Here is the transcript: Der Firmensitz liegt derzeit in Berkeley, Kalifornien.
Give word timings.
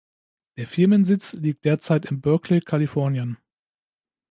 Der 0.57 0.65
Firmensitz 0.67 1.33
liegt 1.33 1.63
derzeit 1.63 2.07
in 2.07 2.21
Berkeley, 2.21 2.59
Kalifornien. 2.59 3.37